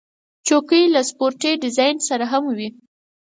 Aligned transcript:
چوکۍ 0.47 0.83
له 0.93 1.01
سپورټي 1.09 1.51
ډیزاین 1.63 1.97
سره 2.09 2.25
هم 2.31 2.43
وي. 2.57 2.69